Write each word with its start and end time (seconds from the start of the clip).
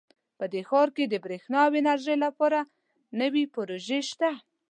په 0.37 0.45
دې 0.51 0.61
ښار 0.69 0.87
کې 0.95 1.05
د 1.07 1.15
بریښنا 1.23 1.59
او 1.67 1.73
انرژۍ 1.79 2.17
لپاره 2.25 2.59
نوي 3.19 3.43
پروژې 3.55 3.99
شته 4.09 4.29